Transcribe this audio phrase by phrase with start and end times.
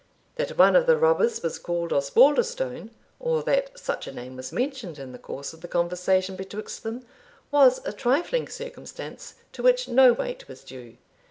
[0.37, 4.97] That one of the robbers was called Osbaldistone, or that such a name was mentioned
[4.97, 7.05] in the course of the conversation betwixt them,
[7.51, 10.97] was a trifling circumstance, to which no weight was due.